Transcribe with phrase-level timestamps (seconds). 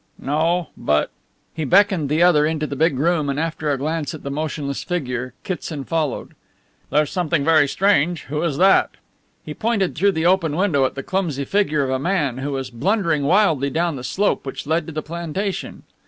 [0.17, 1.11] "No but"
[1.53, 4.81] He beckoned the other into the big room and, after a glance at the motionless
[4.83, 6.33] figure, Kitson followed.
[6.89, 8.97] "There's something very strange who is that?"
[9.45, 12.71] He pointed through the open window at the clumsy figure of a man who was
[12.71, 15.83] blundering wildly down the slope which led to the plantation.